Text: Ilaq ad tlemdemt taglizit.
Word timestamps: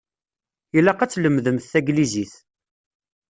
Ilaq 0.77 0.99
ad 1.01 1.11
tlemdemt 1.11 1.69
taglizit. 1.71 2.33